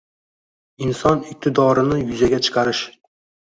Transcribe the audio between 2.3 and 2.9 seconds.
chiqarish